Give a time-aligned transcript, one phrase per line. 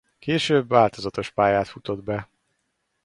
[0.19, 2.29] Később változatos pályát futott be.